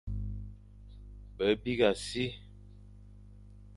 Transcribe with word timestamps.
Be 1.35 1.47
bîgha 1.63 1.91
si, 2.03 2.25